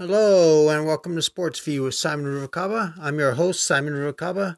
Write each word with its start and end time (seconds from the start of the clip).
Hello 0.00 0.68
and 0.68 0.86
welcome 0.86 1.16
to 1.16 1.22
Sports 1.22 1.58
View 1.58 1.82
with 1.82 1.94
Simon 1.96 2.26
Ruvalcaba. 2.26 2.94
I'm 3.00 3.18
your 3.18 3.32
host, 3.32 3.64
Simon 3.64 3.94
Ruvalcaba. 3.94 4.56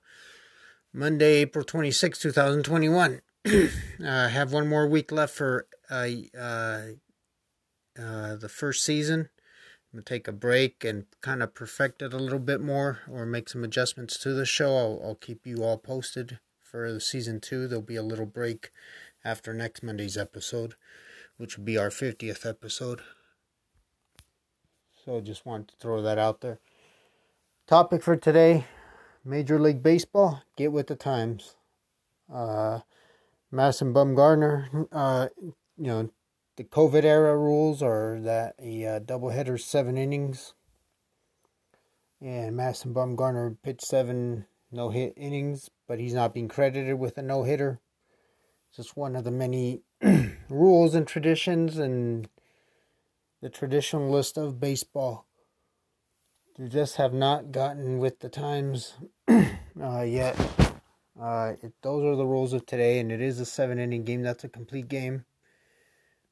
Monday, 0.93 1.37
April 1.37 1.65
26, 1.65 2.19
2021. 2.19 3.23
I 3.47 4.29
have 4.29 4.53
one 4.53 4.69
more 4.69 4.87
week 4.87 5.11
left 5.11 5.35
for 5.35 5.67
uh, 5.89 6.09
uh, 6.39 6.83
uh, 7.99 8.37
the 8.37 8.51
first 8.51 8.85
season. 8.85 9.31
I'm 9.31 9.97
going 9.97 10.05
to 10.05 10.15
take 10.15 10.29
a 10.29 10.33
break 10.33 10.85
and 10.85 11.07
kind 11.23 11.43
of 11.43 11.55
perfect 11.55 12.03
it 12.03 12.13
a 12.13 12.19
little 12.19 12.39
bit 12.39 12.61
more 12.61 12.99
or 13.11 13.25
make 13.25 13.49
some 13.49 13.65
adjustments 13.65 14.19
to 14.19 14.35
the 14.35 14.45
show. 14.45 14.77
I'll, 14.77 15.01
I'll 15.03 15.15
keep 15.15 15.47
you 15.47 15.65
all 15.65 15.79
posted 15.79 16.39
for 16.61 16.93
the 16.93 17.01
season 17.01 17.41
two. 17.41 17.67
There'll 17.67 17.81
be 17.81 17.97
a 17.97 18.03
little 18.03 18.27
break 18.27 18.73
after 19.25 19.55
next 19.55 19.83
Monday's 19.83 20.19
episode, 20.19 20.75
which 21.39 21.57
will 21.57 21.65
be 21.65 21.79
our 21.79 21.89
50th 21.89 22.45
episode. 22.45 23.01
So 25.11 25.21
just 25.21 25.45
wanted 25.45 25.67
to 25.71 25.77
throw 25.81 26.03
that 26.03 26.19
out 26.19 26.41
there. 26.41 26.61
Topic 27.67 28.01
for 28.01 28.15
today 28.15 28.67
Major 29.25 29.59
League 29.59 29.83
Baseball, 29.83 30.45
get 30.57 30.71
with 30.71 30.87
the 30.87 30.95
times. 30.95 31.57
Uh, 32.33 32.83
Madison 33.51 33.93
Bumgarner, 33.93 34.87
uh, 34.93 35.27
you 35.41 35.53
know, 35.77 36.11
the 36.55 36.63
COVID 36.63 37.03
era 37.03 37.37
rules 37.37 37.83
are 37.83 38.21
that 38.21 38.55
a 38.63 38.87
uh, 38.87 39.01
doubleheader 39.01 39.59
seven 39.59 39.99
innings. 39.99 40.55
And 42.21 42.57
Madison 42.57 42.95
Bumgarner 42.95 43.57
pitched 43.65 43.87
seven 43.87 44.47
no 44.71 44.91
hit 44.91 45.15
innings, 45.17 45.71
but 45.89 45.99
he's 45.99 46.15
not 46.15 46.33
being 46.33 46.47
credited 46.47 47.01
with 47.01 47.19
a 47.19 47.23
no 47.23 47.43
hitter. 47.43 47.81
It's 48.69 48.77
just 48.77 48.97
one 48.97 49.17
of 49.17 49.25
the 49.25 49.33
many 49.33 49.81
rules 50.49 50.95
and 50.95 51.05
traditions 51.05 51.79
and 51.79 52.29
the 53.41 53.51
traditionalist 53.51 54.37
of 54.37 54.61
baseball. 54.61 55.27
They 56.59 56.69
just 56.69 56.97
have 56.97 57.15
not 57.15 57.53
gotten 57.53 57.99
with 57.99 58.21
the 58.21 58.29
times 58.29 58.95
uh, 59.29 60.03
yet. 60.03 60.39
Uh, 61.19 61.55
it, 61.63 61.73
those 61.83 62.05
are 62.05 62.17
the 62.17 62.27
rules 62.27 62.53
of 62.53 62.67
today, 62.67 62.99
and 62.99 63.11
it 63.11 63.21
is 63.21 63.41
a 63.41 63.47
seven 63.47 63.79
inning 63.79 64.05
game. 64.05 64.23
That's 64.23 64.45
a 64.45 64.49
complete 64.49 64.89
game. 64.89 65.25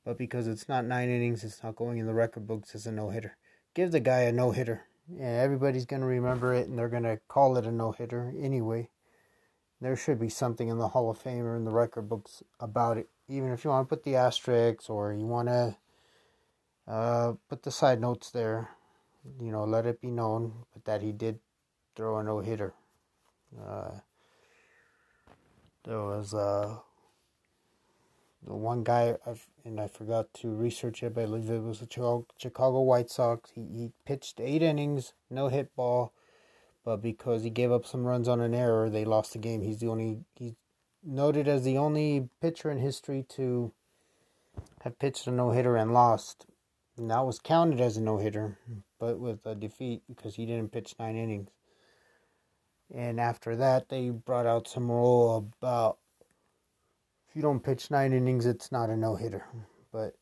But 0.04 0.18
because 0.18 0.46
it's 0.46 0.68
not 0.68 0.84
nine 0.84 1.08
innings, 1.08 1.44
it's 1.44 1.62
not 1.62 1.76
going 1.76 1.98
in 1.98 2.06
the 2.06 2.14
record 2.14 2.46
books 2.46 2.74
as 2.74 2.86
a 2.86 2.92
no 2.92 3.10
hitter. 3.10 3.36
Give 3.74 3.90
the 3.90 4.00
guy 4.00 4.20
a 4.20 4.32
no 4.32 4.50
hitter. 4.50 4.82
Yeah, 5.10 5.40
everybody's 5.42 5.86
going 5.86 6.02
to 6.02 6.06
remember 6.06 6.52
it, 6.52 6.68
and 6.68 6.78
they're 6.78 6.88
going 6.88 7.02
to 7.04 7.20
call 7.28 7.56
it 7.56 7.64
a 7.64 7.72
no 7.72 7.92
hitter 7.92 8.34
anyway. 8.38 8.90
There 9.80 9.96
should 9.96 10.18
be 10.18 10.28
something 10.28 10.68
in 10.68 10.78
the 10.78 10.88
Hall 10.88 11.08
of 11.08 11.18
Fame 11.18 11.44
or 11.44 11.56
in 11.56 11.64
the 11.64 11.70
record 11.70 12.08
books 12.08 12.42
about 12.60 12.98
it. 12.98 13.08
Even 13.28 13.52
if 13.52 13.64
you 13.64 13.70
want 13.70 13.88
to 13.88 13.94
put 13.94 14.04
the 14.04 14.16
asterisks 14.16 14.90
or 14.90 15.12
you 15.12 15.26
want 15.26 15.48
to 15.48 15.76
uh, 16.88 17.34
put 17.48 17.62
the 17.62 17.70
side 17.70 18.00
notes 18.00 18.30
there. 18.30 18.70
You 19.40 19.52
know, 19.52 19.64
let 19.64 19.84
it 19.84 20.00
be 20.00 20.10
known 20.10 20.64
but 20.72 20.84
that 20.86 21.02
he 21.02 21.12
did 21.12 21.38
throw 21.94 22.18
a 22.18 22.24
no 22.24 22.40
hitter. 22.40 22.72
Uh, 23.60 23.90
there 25.84 26.00
was 26.00 26.32
uh, 26.32 26.76
the 28.46 28.54
one 28.54 28.84
guy, 28.84 29.16
I've, 29.26 29.46
and 29.64 29.80
I 29.80 29.88
forgot 29.88 30.32
to 30.34 30.48
research 30.48 31.02
it, 31.02 31.14
but 31.14 31.22
I 31.22 31.26
believe 31.26 31.50
it 31.50 31.62
was 31.62 31.80
the 31.80 32.24
Chicago 32.38 32.80
White 32.80 33.10
Sox. 33.10 33.50
He, 33.54 33.62
he 33.62 33.92
pitched 34.06 34.40
eight 34.40 34.62
innings, 34.62 35.12
no 35.30 35.48
hit 35.48 35.74
ball, 35.76 36.12
but 36.84 37.02
because 37.02 37.42
he 37.42 37.50
gave 37.50 37.72
up 37.72 37.84
some 37.84 38.04
runs 38.04 38.28
on 38.28 38.40
an 38.40 38.54
error, 38.54 38.88
they 38.88 39.04
lost 39.04 39.32
the 39.32 39.38
game. 39.38 39.62
He's 39.62 39.80
the 39.80 39.88
only, 39.88 40.20
he's 40.34 40.54
noted 41.04 41.48
as 41.48 41.64
the 41.64 41.76
only 41.76 42.28
pitcher 42.40 42.70
in 42.70 42.78
history 42.78 43.24
to 43.30 43.72
have 44.82 44.98
pitched 44.98 45.26
a 45.26 45.30
no 45.30 45.50
hitter 45.50 45.76
and 45.76 45.92
lost 45.92 46.46
and 46.98 47.10
that 47.10 47.24
was 47.24 47.38
counted 47.38 47.80
as 47.80 47.96
a 47.96 48.00
no 48.00 48.18
hitter, 48.18 48.58
but 48.98 49.18
with 49.18 49.46
a 49.46 49.54
defeat 49.54 50.02
because 50.08 50.34
he 50.34 50.46
didn't 50.46 50.72
pitch 50.72 50.94
nine 50.98 51.16
innings. 51.16 51.50
And 52.94 53.20
after 53.20 53.56
that, 53.56 53.88
they 53.88 54.10
brought 54.10 54.46
out 54.46 54.68
some 54.68 54.90
rule 54.90 55.50
about 55.60 55.98
if 57.28 57.36
you 57.36 57.42
don't 57.42 57.62
pitch 57.62 57.90
nine 57.90 58.12
innings, 58.12 58.46
it's 58.46 58.72
not 58.72 58.90
a 58.90 58.96
no 58.96 59.16
hitter. 59.16 59.44
But 59.92 60.14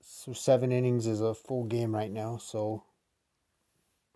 so 0.00 0.32
seven 0.32 0.72
innings 0.72 1.06
is 1.06 1.20
a 1.20 1.34
full 1.34 1.64
game 1.64 1.94
right 1.94 2.10
now. 2.10 2.38
So 2.38 2.82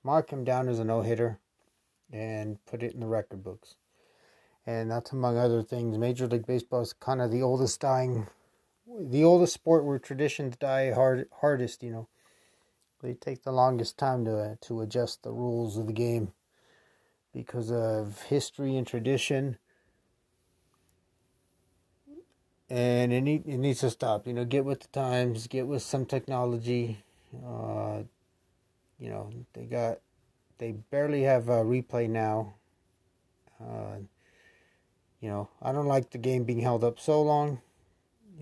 mark 0.02 0.30
him 0.30 0.44
down 0.44 0.68
as 0.68 0.78
a 0.78 0.84
no 0.84 1.02
hitter 1.02 1.38
and 2.12 2.58
put 2.66 2.82
it 2.82 2.94
in 2.94 3.00
the 3.00 3.06
record 3.06 3.44
books. 3.44 3.76
And 4.66 4.90
that's 4.90 5.12
among 5.12 5.38
other 5.38 5.62
things. 5.62 5.98
Major 5.98 6.26
League 6.26 6.46
Baseball 6.46 6.82
is 6.82 6.92
kind 6.92 7.20
of 7.20 7.30
the 7.30 7.42
oldest 7.42 7.80
dying 7.80 8.26
the 9.00 9.24
oldest 9.24 9.54
sport 9.54 9.84
where 9.84 9.98
traditions 9.98 10.56
die 10.56 10.92
hard, 10.92 11.28
hardest, 11.40 11.82
you 11.82 11.90
know. 11.90 12.08
They 13.02 13.14
take 13.14 13.42
the 13.42 13.52
longest 13.52 13.98
time 13.98 14.24
to 14.26 14.56
to 14.60 14.80
adjust 14.80 15.22
the 15.22 15.32
rules 15.32 15.76
of 15.76 15.88
the 15.88 15.92
game 15.92 16.32
because 17.32 17.72
of 17.72 18.22
history 18.22 18.76
and 18.76 18.86
tradition. 18.86 19.58
And 22.70 23.12
it, 23.12 23.20
need, 23.20 23.46
it 23.46 23.58
needs 23.58 23.80
to 23.80 23.90
stop. 23.90 24.26
You 24.26 24.32
know, 24.32 24.44
get 24.44 24.64
with 24.64 24.80
the 24.80 24.88
times, 24.88 25.46
get 25.46 25.66
with 25.66 25.82
some 25.82 26.06
technology. 26.06 27.02
Uh, 27.44 28.04
you 28.98 29.10
know, 29.10 29.30
they 29.52 29.64
got, 29.64 29.98
they 30.58 30.72
barely 30.72 31.22
have 31.22 31.48
a 31.48 31.64
replay 31.64 32.08
now. 32.08 32.54
Uh, 33.60 33.96
you 35.20 35.28
know, 35.28 35.48
I 35.60 35.72
don't 35.72 35.86
like 35.86 36.10
the 36.10 36.18
game 36.18 36.44
being 36.44 36.60
held 36.60 36.84
up 36.84 36.98
so 36.98 37.20
long 37.20 37.60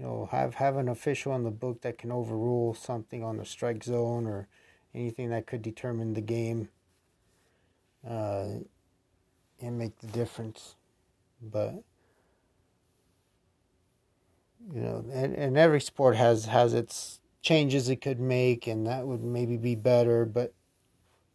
you 0.01 0.07
know, 0.07 0.29
have 0.31 0.55
have 0.55 0.77
an 0.77 0.89
official 0.89 1.31
on 1.31 1.45
the 1.45 1.51
book 1.51 1.83
that 1.83 1.99
can 1.99 2.11
overrule 2.11 2.73
something 2.73 3.23
on 3.23 3.37
the 3.37 3.45
strike 3.45 3.85
zone 3.85 4.27
or 4.27 4.49
anything 4.95 5.29
that 5.29 5.47
could 5.47 5.61
determine 5.61 6.15
the 6.15 6.23
game 6.23 6.71
uh, 8.09 8.47
and 9.61 9.79
make 9.79 9.99
the 9.99 10.07
difference. 10.07 10.75
But 11.43 11.83
you 14.73 14.81
know, 14.81 15.05
and, 15.13 15.35
and 15.35 15.59
every 15.59 15.83
sport 15.83 16.17
has 16.17 16.47
has 16.47 16.73
its 16.73 17.21
changes 17.43 17.91
it 17.91 18.01
could 18.01 18.21
make, 18.21 18.67
and 18.67 18.87
that 18.87 19.07
would 19.07 19.23
maybe 19.23 19.59
be 19.59 19.75
better. 19.75 20.25
But 20.25 20.55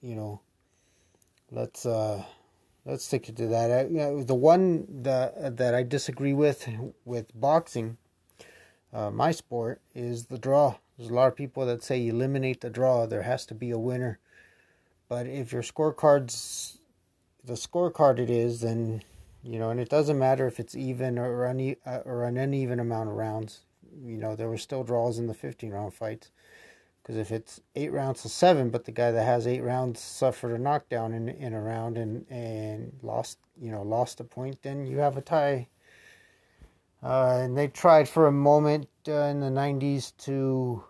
you 0.01 0.15
know, 0.15 0.41
let's 1.51 1.85
uh, 1.85 2.23
let's 2.83 3.05
stick 3.05 3.25
to 3.25 3.45
that. 3.45 3.71
I, 3.71 3.81
you 3.83 3.97
know, 3.97 4.23
the 4.23 4.33
one 4.33 4.87
that 5.03 5.57
that 5.57 5.75
I 5.75 5.83
disagree 5.83 6.33
with 6.33 6.67
with 7.05 7.27
boxing 7.39 7.97
uh, 8.95 9.11
my 9.11 9.31
sport 9.31 9.81
is 9.93 10.27
the 10.27 10.37
draw. 10.37 10.75
There's 10.97 11.09
a 11.09 11.13
lot 11.13 11.27
of 11.27 11.35
people 11.35 11.65
that 11.65 11.83
say 11.83 12.07
eliminate 12.07 12.61
the 12.61 12.69
draw. 12.69 13.05
There 13.05 13.23
has 13.23 13.45
to 13.47 13.53
be 13.53 13.71
a 13.71 13.77
winner. 13.77 14.19
But 15.09 15.27
if 15.27 15.51
your 15.51 15.63
scorecard's 15.63 16.77
the 17.43 17.53
scorecard 17.53 18.19
it 18.19 18.29
is, 18.29 18.61
then 18.61 19.03
you 19.43 19.59
know, 19.59 19.69
and 19.69 19.79
it 19.79 19.89
doesn't 19.89 20.17
matter 20.17 20.47
if 20.47 20.59
it's 20.59 20.75
even 20.75 21.19
or 21.19 21.45
une- 21.45 21.75
uh, 21.85 21.99
or 22.05 22.23
an 22.23 22.37
uneven 22.37 22.79
amount 22.79 23.09
of 23.09 23.15
rounds. 23.15 23.59
You 24.01 24.17
know, 24.17 24.35
there 24.35 24.49
were 24.49 24.57
still 24.57 24.83
draws 24.83 25.19
in 25.19 25.27
the 25.27 25.33
15 25.33 25.71
round 25.71 25.93
fights. 25.93 26.31
Because 27.01 27.17
if 27.17 27.31
it's 27.31 27.59
eight 27.75 27.91
rounds 27.91 28.23
to 28.23 28.29
seven, 28.29 28.69
but 28.69 28.85
the 28.85 28.91
guy 28.91 29.11
that 29.11 29.23
has 29.23 29.45
eight 29.45 29.61
rounds 29.61 29.99
suffered 29.99 30.53
a 30.53 30.57
knockdown 30.57 31.13
in 31.13 31.27
in 31.27 31.53
a 31.53 31.61
round 31.61 31.97
and 31.97 32.25
and 32.31 32.97
lost, 33.03 33.39
you 33.61 33.71
know, 33.71 33.83
lost 33.83 34.21
a 34.21 34.23
point, 34.23 34.61
then 34.63 34.87
you 34.87 34.99
have 34.99 35.17
a 35.17 35.21
tie 35.21 35.67
uh, 37.05 37.39
and 37.43 37.55
they 37.55 37.67
tried 37.67 38.09
for 38.09 38.25
a 38.25 38.31
moment 38.31 38.89
uh, 39.07 39.25
in 39.25 39.39
the 39.39 39.49
90s 39.49 40.11
to. 40.17 40.83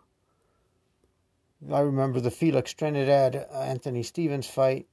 I 1.73 1.81
remember 1.81 2.21
the 2.21 2.31
Felix 2.31 2.73
Trinidad 2.73 3.35
uh, 3.35 3.59
Anthony 3.59 4.01
Stevens 4.01 4.47
fight, 4.47 4.87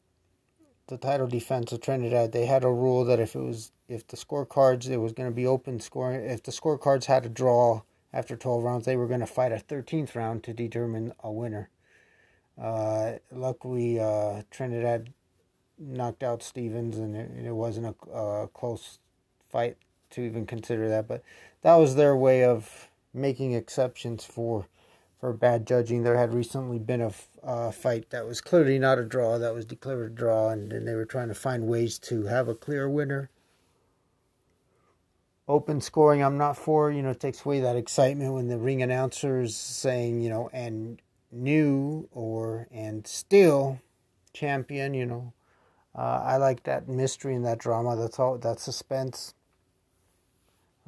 the 0.88 0.97
title 0.97 1.28
defense 1.28 1.71
of 1.71 1.81
Trinidad. 1.81 2.33
They 2.33 2.47
had 2.47 2.65
a 2.65 2.71
rule 2.71 3.05
that 3.05 3.21
if 3.21 3.37
it 3.37 3.41
was 3.41 3.71
if 3.88 4.05
the 4.09 4.16
scorecards 4.16 4.88
it 4.88 4.97
was 4.97 5.12
going 5.12 5.28
to 5.28 5.34
be 5.34 5.47
open 5.47 5.78
scoring. 5.78 6.25
If 6.28 6.43
the 6.43 6.50
scorecards 6.50 7.05
had 7.05 7.25
a 7.25 7.28
draw 7.28 7.83
after 8.12 8.37
12 8.37 8.65
rounds, 8.65 8.84
they 8.84 8.97
were 8.97 9.06
going 9.06 9.21
to 9.21 9.27
fight 9.27 9.53
a 9.53 9.56
13th 9.56 10.16
round 10.16 10.43
to 10.43 10.53
determine 10.53 11.12
a 11.22 11.31
winner. 11.31 11.71
Uh, 12.60 13.12
luckily, 13.30 14.01
uh, 14.01 14.42
Trinidad 14.51 15.13
knocked 15.78 16.24
out 16.24 16.42
Stevens, 16.42 16.98
and 16.98 17.15
it, 17.15 17.47
it 17.47 17.54
wasn't 17.54 17.86
a, 17.86 18.10
a 18.10 18.48
close 18.48 18.98
fight 19.48 19.77
to 20.12 20.22
even 20.22 20.47
consider 20.47 20.88
that, 20.88 21.09
but 21.09 21.22
that 21.62 21.76
was 21.76 21.94
their 21.94 22.16
way 22.16 22.44
of 22.44 22.88
making 23.14 23.53
exceptions 23.53 24.24
for 24.24 24.66
for 25.22 25.32
bad 25.32 25.66
judging. 25.66 26.03
There 26.03 26.18
had 26.18 26.34
recently 26.34 26.80
been 26.80 27.00
a 27.00 27.12
uh, 27.44 27.70
fight 27.70 28.10
that 28.10 28.26
was 28.26 28.41
clearly 28.41 28.78
not 28.80 28.98
a 28.98 29.04
draw, 29.04 29.38
that 29.38 29.54
was 29.54 29.64
declared 29.64 30.10
a 30.10 30.14
draw, 30.14 30.48
and, 30.48 30.72
and 30.72 30.86
they 30.86 30.94
were 30.94 31.04
trying 31.04 31.28
to 31.28 31.34
find 31.34 31.68
ways 31.68 31.97
to 32.00 32.24
have 32.24 32.48
a 32.48 32.56
clear 32.56 32.91
winner. 32.91 33.30
Open 35.47 35.80
scoring, 35.80 36.24
I'm 36.24 36.38
not 36.38 36.56
for. 36.56 36.91
You 36.91 37.03
know, 37.03 37.10
it 37.10 37.20
takes 37.20 37.44
away 37.44 37.60
that 37.60 37.76
excitement 37.76 38.32
when 38.32 38.48
the 38.48 38.59
ring 38.59 38.82
announcer's 38.82 39.56
saying, 39.56 40.20
you 40.20 40.28
know, 40.28 40.50
and 40.53 41.00
new 41.30 42.09
or 42.10 42.66
and 42.72 43.06
still 43.06 43.80
champion. 44.32 44.94
You 44.94 45.06
know, 45.06 45.32
uh, 45.94 46.22
I 46.24 46.36
like 46.38 46.64
that 46.64 46.88
mystery 46.88 47.34
and 47.34 47.44
that 47.44 47.59
drama. 47.59 47.94
That's 47.97 48.18
all. 48.18 48.38
That 48.38 48.59
suspense. 48.59 49.34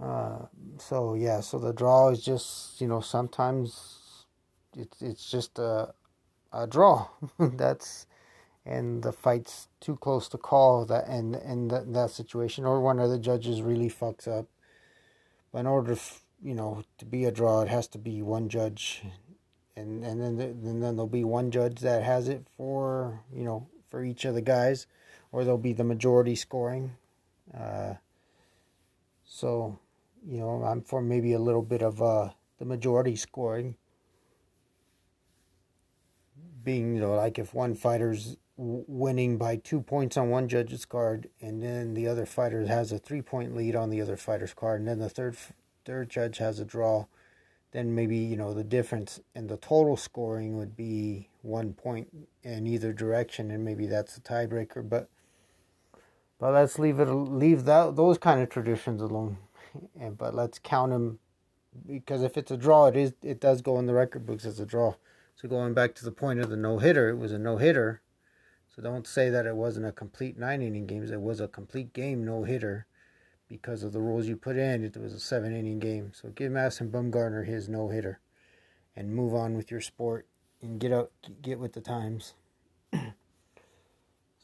Uh, 0.00 0.46
so 0.79 1.14
yeah, 1.14 1.41
so 1.41 1.58
the 1.58 1.73
draw 1.73 2.08
is 2.11 2.25
just 2.25 2.81
you 2.81 2.88
know 2.88 3.00
sometimes 3.00 4.26
it's 4.76 5.00
it's 5.02 5.31
just 5.31 5.58
a 5.58 5.94
a 6.52 6.67
draw. 6.67 7.08
That's 7.38 8.06
and 8.67 9.02
the 9.02 9.12
fight's 9.12 9.69
too 9.81 9.96
close 9.96 10.29
to 10.29 10.38
call 10.38 10.87
that 10.87 11.06
and 11.06 11.37
in 11.37 11.69
that, 11.69 11.93
that 11.93 12.11
situation, 12.11 12.64
or 12.64 12.81
one 12.81 12.99
of 12.99 13.11
the 13.11 13.19
judges 13.19 13.62
really 13.62 13.91
fucks 13.91 14.26
up. 14.26 14.46
But 15.52 15.61
in 15.61 15.67
order, 15.67 15.96
you 16.43 16.55
know, 16.55 16.82
to 16.99 17.05
be 17.05 17.25
a 17.25 17.31
draw, 17.31 17.61
it 17.62 17.69
has 17.69 17.87
to 17.88 17.99
be 17.99 18.23
one 18.23 18.49
judge, 18.49 19.02
and 19.76 20.05
and 20.05 20.20
then 20.20 20.37
the, 20.37 20.44
and 20.44 20.82
then 20.82 20.96
there'll 20.96 21.06
be 21.06 21.25
one 21.25 21.50
judge 21.50 21.81
that 21.81 22.02
has 22.02 22.29
it 22.29 22.46
for 22.56 23.20
you 23.32 23.44
know 23.44 23.69
for 23.88 24.02
each 24.02 24.25
of 24.25 24.35
the 24.35 24.43
guys, 24.43 24.87
or 25.31 25.44
there'll 25.44 25.58
be 25.58 25.73
the 25.73 25.85
majority 25.85 26.35
scoring. 26.35 26.96
Uh, 27.56 27.94
so, 29.25 29.79
you 30.26 30.38
know, 30.38 30.62
I'm 30.62 30.82
for 30.82 31.02
maybe 31.02 31.32
a 31.32 31.38
little 31.38 31.62
bit 31.62 31.82
of 31.82 32.00
uh, 32.02 32.30
the 32.58 32.64
majority 32.64 33.16
scoring. 33.16 33.76
Being 36.62 36.94
you 36.94 37.00
know 37.00 37.14
like 37.14 37.38
if 37.38 37.52
one 37.52 37.74
fighter's 37.74 38.38
winning 38.56 39.36
by 39.36 39.56
two 39.56 39.80
points 39.80 40.16
on 40.16 40.30
one 40.30 40.48
judge's 40.48 40.84
card 40.84 41.28
and 41.40 41.62
then 41.62 41.92
the 41.94 42.06
other 42.06 42.24
fighter 42.24 42.64
has 42.66 42.92
a 42.92 42.98
three 42.98 43.20
point 43.20 43.54
lead 43.56 43.74
on 43.74 43.90
the 43.90 44.00
other 44.00 44.16
fighter's 44.16 44.54
card 44.54 44.80
and 44.80 44.88
then 44.88 44.98
the 45.00 45.08
third 45.08 45.36
third 45.84 46.08
judge 46.08 46.38
has 46.38 46.60
a 46.60 46.64
draw 46.64 47.04
then 47.72 47.94
maybe 47.94 48.16
you 48.16 48.36
know 48.36 48.54
the 48.54 48.62
difference 48.62 49.20
in 49.34 49.48
the 49.48 49.56
total 49.56 49.96
scoring 49.96 50.56
would 50.56 50.76
be 50.76 51.28
one 51.42 51.72
point 51.72 52.08
in 52.44 52.66
either 52.66 52.92
direction 52.92 53.50
and 53.50 53.64
maybe 53.64 53.86
that's 53.86 54.16
a 54.16 54.20
tiebreaker 54.20 54.88
but 54.88 55.08
but 56.38 56.52
let's 56.52 56.78
leave 56.78 57.00
it 57.00 57.06
leave 57.06 57.64
that 57.64 57.96
those 57.96 58.18
kind 58.18 58.40
of 58.40 58.48
traditions 58.48 59.02
alone 59.02 59.36
and 59.98 60.16
but 60.16 60.34
let's 60.34 60.58
count 60.58 60.92
them 60.92 61.18
because 61.86 62.22
if 62.22 62.36
it's 62.36 62.50
a 62.50 62.56
draw 62.56 62.86
it 62.86 62.96
is 62.96 63.14
it 63.22 63.40
does 63.40 63.60
go 63.62 63.78
in 63.78 63.86
the 63.86 63.94
record 63.94 64.24
books 64.24 64.44
as 64.44 64.60
a 64.60 64.66
draw 64.66 64.94
so 65.36 65.48
going 65.48 65.74
back 65.74 65.94
to 65.96 66.04
the 66.04 66.12
point 66.12 66.40
of 66.40 66.48
the 66.48 66.56
no 66.56 66.78
hitter, 66.78 67.08
it 67.08 67.16
was 67.16 67.32
a 67.32 67.38
no 67.38 67.56
hitter. 67.56 68.02
So 68.68 68.82
don't 68.82 69.06
say 69.06 69.30
that 69.30 69.46
it 69.46 69.56
wasn't 69.56 69.86
a 69.86 69.92
complete 69.92 70.38
nine 70.38 70.62
inning 70.62 70.86
game. 70.86 71.04
It 71.04 71.20
was 71.20 71.40
a 71.40 71.48
complete 71.48 71.92
game 71.92 72.24
no 72.24 72.44
hitter 72.44 72.86
because 73.48 73.82
of 73.82 73.92
the 73.92 74.00
rules 74.00 74.26
you 74.26 74.36
put 74.36 74.56
in. 74.56 74.84
It 74.84 74.96
was 74.96 75.12
a 75.12 75.20
seven 75.20 75.54
inning 75.54 75.78
game. 75.78 76.12
So 76.14 76.28
give 76.28 76.52
Madison 76.52 76.90
Bumgarner 76.90 77.46
his 77.46 77.68
no 77.68 77.88
hitter 77.88 78.20
and 78.96 79.14
move 79.14 79.34
on 79.34 79.56
with 79.56 79.70
your 79.70 79.80
sport 79.80 80.26
and 80.62 80.80
get 80.80 80.92
out 80.92 81.10
get 81.42 81.58
with 81.58 81.72
the 81.72 81.80
times. 81.80 82.34
so 82.92 83.12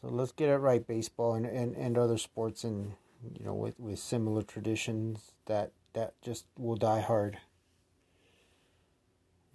let's 0.02 0.32
get 0.32 0.48
it 0.48 0.56
right, 0.56 0.86
baseball 0.86 1.34
and, 1.34 1.46
and, 1.46 1.76
and 1.76 1.96
other 1.96 2.18
sports 2.18 2.64
and 2.64 2.94
you 3.22 3.44
know 3.44 3.54
with, 3.54 3.78
with 3.78 3.98
similar 3.98 4.42
traditions 4.42 5.32
that 5.46 5.72
that 5.92 6.14
just 6.22 6.46
will 6.56 6.76
die 6.76 7.00
hard. 7.00 7.38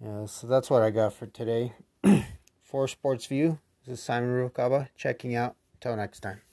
Yeah, 0.00 0.26
so 0.26 0.46
that's 0.46 0.68
what 0.68 0.82
I 0.82 0.90
got 0.90 1.14
for 1.14 1.26
today. 1.26 1.72
for 2.62 2.86
Sports 2.86 3.26
View, 3.26 3.58
this 3.86 3.98
is 3.98 4.04
Simon 4.04 4.30
Ruvalcaba 4.30 4.88
checking 4.96 5.34
out. 5.34 5.56
Till 5.80 5.96
next 5.96 6.20
time. 6.20 6.45